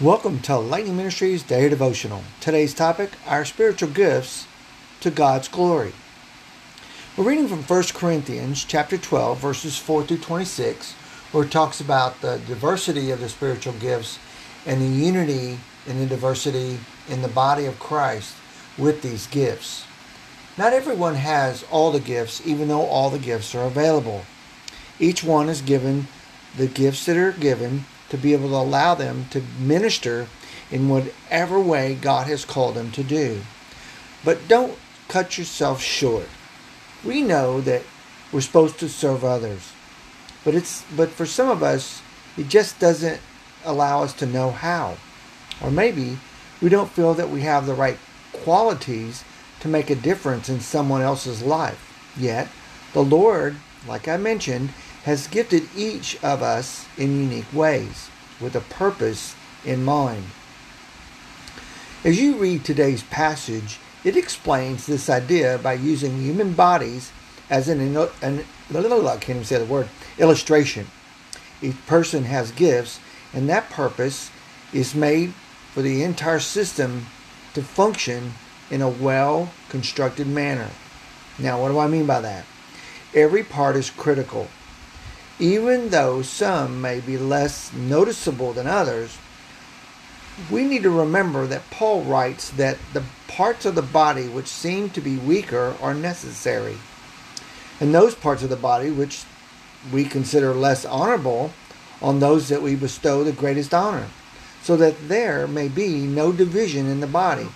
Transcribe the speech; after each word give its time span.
Welcome 0.00 0.40
to 0.40 0.56
Lightning 0.56 0.96
Ministries 0.96 1.44
Day 1.44 1.68
Devotional. 1.68 2.24
Today's 2.40 2.74
topic 2.74 3.10
Our 3.28 3.44
spiritual 3.44 3.90
gifts 3.90 4.48
to 4.98 5.08
God's 5.08 5.46
glory. 5.46 5.92
We're 7.16 7.28
reading 7.28 7.46
from 7.46 7.62
1 7.62 7.84
Corinthians 7.94 8.64
chapter 8.64 8.98
12, 8.98 9.38
verses 9.38 9.78
4 9.78 10.02
through 10.02 10.18
26, 10.18 10.94
where 11.30 11.44
it 11.44 11.52
talks 11.52 11.80
about 11.80 12.20
the 12.22 12.40
diversity 12.44 13.12
of 13.12 13.20
the 13.20 13.28
spiritual 13.28 13.74
gifts 13.74 14.18
and 14.66 14.82
the 14.82 14.86
unity 14.86 15.60
in 15.86 16.00
the 16.00 16.06
diversity 16.06 16.80
in 17.08 17.22
the 17.22 17.28
body 17.28 17.64
of 17.64 17.78
Christ 17.78 18.34
with 18.76 19.00
these 19.00 19.28
gifts. 19.28 19.84
Not 20.58 20.72
everyone 20.72 21.14
has 21.14 21.64
all 21.70 21.92
the 21.92 22.00
gifts, 22.00 22.44
even 22.44 22.66
though 22.66 22.84
all 22.84 23.10
the 23.10 23.20
gifts 23.20 23.54
are 23.54 23.64
available. 23.64 24.24
Each 24.98 25.22
one 25.22 25.48
is 25.48 25.62
given 25.62 26.08
the 26.56 26.66
gifts 26.66 27.06
that 27.06 27.16
are 27.16 27.30
given 27.30 27.84
to 28.14 28.22
be 28.22 28.32
able 28.32 28.48
to 28.48 28.54
allow 28.54 28.94
them 28.94 29.26
to 29.30 29.42
minister 29.58 30.28
in 30.70 30.88
whatever 30.88 31.58
way 31.58 31.94
God 31.94 32.26
has 32.28 32.44
called 32.44 32.76
them 32.76 32.90
to 32.92 33.02
do. 33.02 33.42
But 34.24 34.48
don't 34.48 34.78
cut 35.08 35.36
yourself 35.36 35.82
short. 35.82 36.28
We 37.04 37.22
know 37.22 37.60
that 37.60 37.82
we're 38.32 38.40
supposed 38.40 38.78
to 38.78 38.88
serve 38.88 39.24
others. 39.24 39.72
But 40.44 40.54
it's 40.54 40.84
but 40.96 41.10
for 41.10 41.26
some 41.26 41.48
of 41.48 41.62
us 41.62 42.02
it 42.36 42.48
just 42.48 42.78
doesn't 42.78 43.20
allow 43.64 44.02
us 44.02 44.12
to 44.14 44.26
know 44.26 44.50
how. 44.50 44.96
Or 45.60 45.70
maybe 45.70 46.18
we 46.60 46.68
don't 46.68 46.90
feel 46.90 47.14
that 47.14 47.30
we 47.30 47.42
have 47.42 47.66
the 47.66 47.74
right 47.74 47.98
qualities 48.32 49.24
to 49.60 49.68
make 49.68 49.90
a 49.90 49.94
difference 49.94 50.48
in 50.48 50.60
someone 50.60 51.00
else's 51.00 51.42
life. 51.42 52.12
Yet, 52.16 52.48
the 52.92 53.02
Lord, 53.02 53.56
like 53.86 54.08
I 54.08 54.16
mentioned, 54.16 54.70
has 55.04 55.26
gifted 55.26 55.68
each 55.76 56.22
of 56.24 56.42
us 56.42 56.86
in 56.96 57.30
unique 57.30 57.52
ways 57.52 58.10
with 58.40 58.56
a 58.56 58.60
purpose 58.60 59.36
in 59.64 59.84
mind. 59.84 60.24
As 62.02 62.20
you 62.20 62.36
read 62.36 62.64
today's 62.64 63.02
passage, 63.04 63.78
it 64.02 64.16
explains 64.16 64.86
this 64.86 65.10
idea 65.10 65.58
by 65.62 65.74
using 65.74 66.20
human 66.20 66.54
bodies 66.54 67.12
as 67.50 67.68
an, 67.68 67.80
an, 67.80 68.44
I 68.70 68.72
can't 68.72 69.28
even 69.28 69.44
say 69.44 69.58
the 69.58 69.66
word, 69.66 69.88
illustration. 70.18 70.86
Each 71.60 71.86
person 71.86 72.24
has 72.24 72.50
gifts, 72.50 72.98
and 73.34 73.48
that 73.48 73.68
purpose 73.68 74.30
is 74.72 74.94
made 74.94 75.34
for 75.72 75.82
the 75.82 76.02
entire 76.02 76.40
system 76.40 77.06
to 77.52 77.62
function 77.62 78.34
in 78.70 78.80
a 78.80 78.88
well 78.88 79.50
constructed 79.68 80.26
manner. 80.26 80.70
Now, 81.38 81.60
what 81.60 81.68
do 81.68 81.78
I 81.78 81.88
mean 81.88 82.06
by 82.06 82.20
that? 82.20 82.46
Every 83.14 83.42
part 83.42 83.76
is 83.76 83.90
critical 83.90 84.48
even 85.38 85.90
though 85.90 86.22
some 86.22 86.80
may 86.80 87.00
be 87.00 87.18
less 87.18 87.72
noticeable 87.72 88.52
than 88.52 88.66
others, 88.66 89.18
we 90.50 90.64
need 90.64 90.82
to 90.82 90.90
remember 90.90 91.46
that 91.46 91.70
Paul 91.70 92.02
writes 92.02 92.50
that 92.50 92.78
the 92.92 93.04
parts 93.28 93.64
of 93.64 93.74
the 93.74 93.82
body 93.82 94.28
which 94.28 94.46
seem 94.46 94.90
to 94.90 95.00
be 95.00 95.16
weaker 95.16 95.76
are 95.80 95.94
necessary. 95.94 96.76
And 97.80 97.94
those 97.94 98.14
parts 98.14 98.42
of 98.42 98.50
the 98.50 98.56
body 98.56 98.90
which 98.90 99.24
we 99.92 100.04
consider 100.04 100.54
less 100.54 100.84
honorable 100.84 101.52
on 102.00 102.20
those 102.20 102.48
that 102.48 102.62
we 102.62 102.74
bestow 102.74 103.24
the 103.24 103.32
greatest 103.32 103.72
honor, 103.72 104.06
so 104.62 104.76
that 104.76 105.08
there 105.08 105.46
may 105.46 105.68
be 105.68 106.06
no 106.06 106.32
division 106.32 106.86
in 106.86 107.00
the 107.00 107.06
body, 107.06 107.48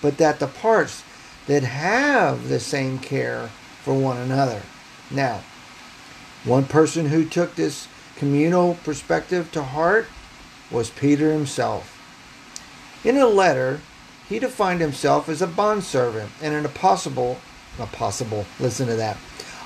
but 0.00 0.18
that 0.18 0.38
the 0.38 0.46
parts 0.46 1.02
that 1.46 1.62
have 1.62 2.48
the 2.48 2.60
same 2.60 2.98
care 2.98 3.48
for 3.82 3.94
one 3.94 4.16
another. 4.16 4.62
Now, 5.10 5.42
one 6.46 6.64
person 6.64 7.06
who 7.06 7.28
took 7.28 7.56
this 7.56 7.88
communal 8.16 8.74
perspective 8.84 9.50
to 9.50 9.62
heart 9.62 10.06
was 10.70 10.90
Peter 10.90 11.32
himself. 11.32 11.92
In 13.04 13.16
a 13.16 13.26
letter, 13.26 13.80
he 14.28 14.38
defined 14.38 14.80
himself 14.80 15.28
as 15.28 15.42
a 15.42 15.46
bondservant 15.46 16.30
and 16.40 16.54
an 16.54 16.64
apostle, 16.64 17.38
apostle, 17.80 18.46
listen 18.60 18.86
to 18.86 18.94
that, 18.94 19.16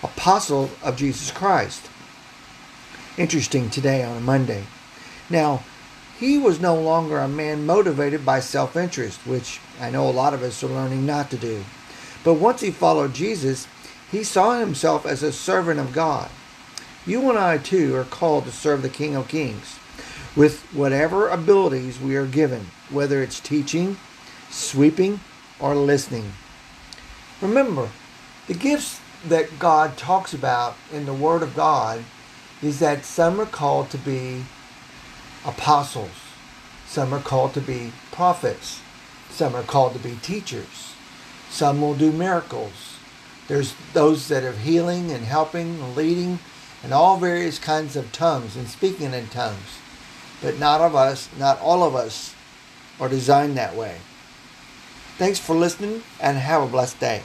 apostle 0.02 0.70
of 0.82 0.96
Jesus 0.96 1.30
Christ. 1.30 1.88
Interesting 3.18 3.68
today 3.68 4.02
on 4.02 4.16
a 4.16 4.20
Monday. 4.20 4.64
Now, 5.28 5.62
he 6.18 6.38
was 6.38 6.60
no 6.60 6.74
longer 6.74 7.18
a 7.18 7.28
man 7.28 7.66
motivated 7.66 8.24
by 8.24 8.40
self 8.40 8.76
interest, 8.76 9.26
which 9.26 9.60
I 9.80 9.90
know 9.90 10.08
a 10.08 10.10
lot 10.10 10.34
of 10.34 10.42
us 10.42 10.62
are 10.62 10.68
learning 10.68 11.04
not 11.06 11.30
to 11.30 11.36
do. 11.36 11.64
But 12.24 12.34
once 12.34 12.60
he 12.60 12.70
followed 12.70 13.14
Jesus, 13.14 13.66
he 14.10 14.24
saw 14.24 14.58
himself 14.58 15.06
as 15.06 15.22
a 15.22 15.32
servant 15.32 15.80
of 15.80 15.92
God. 15.92 16.30
You 17.06 17.30
and 17.30 17.38
I, 17.38 17.58
too, 17.58 17.96
are 17.96 18.04
called 18.04 18.44
to 18.44 18.52
serve 18.52 18.82
the 18.82 18.90
King 18.90 19.16
of 19.16 19.28
Kings 19.28 19.78
with 20.36 20.62
whatever 20.72 21.28
abilities 21.28 21.98
we 21.98 22.14
are 22.16 22.26
given, 22.26 22.66
whether 22.90 23.22
it's 23.22 23.40
teaching, 23.40 23.96
sweeping, 24.50 25.20
or 25.58 25.74
listening. 25.74 26.32
Remember, 27.40 27.88
the 28.46 28.54
gifts 28.54 29.00
that 29.26 29.58
God 29.58 29.96
talks 29.96 30.34
about 30.34 30.76
in 30.92 31.06
the 31.06 31.14
Word 31.14 31.42
of 31.42 31.56
God 31.56 32.04
is 32.62 32.78
that 32.80 33.04
some 33.04 33.40
are 33.40 33.46
called 33.46 33.90
to 33.90 33.98
be 33.98 34.44
apostles, 35.46 36.10
some 36.86 37.14
are 37.14 37.20
called 37.20 37.54
to 37.54 37.60
be 37.60 37.92
prophets, 38.12 38.80
some 39.30 39.54
are 39.54 39.62
called 39.62 39.94
to 39.94 39.98
be 39.98 40.16
teachers, 40.16 40.94
some 41.48 41.80
will 41.80 41.94
do 41.94 42.12
miracles. 42.12 42.98
There's 43.48 43.74
those 43.94 44.28
that 44.28 44.44
are 44.44 44.52
healing 44.52 45.10
and 45.10 45.24
helping 45.24 45.80
and 45.80 45.96
leading 45.96 46.38
and 46.82 46.92
all 46.92 47.16
various 47.16 47.58
kinds 47.58 47.96
of 47.96 48.12
tongues 48.12 48.56
and 48.56 48.68
speaking 48.68 49.12
in 49.12 49.28
tongues. 49.28 49.78
But 50.42 50.58
not 50.58 50.80
of 50.80 50.94
us, 50.94 51.28
not 51.38 51.60
all 51.60 51.82
of 51.82 51.94
us 51.94 52.34
are 52.98 53.08
designed 53.08 53.56
that 53.56 53.76
way. 53.76 53.96
Thanks 55.18 55.38
for 55.38 55.54
listening 55.54 56.02
and 56.20 56.38
have 56.38 56.62
a 56.62 56.66
blessed 56.66 56.98
day. 56.98 57.22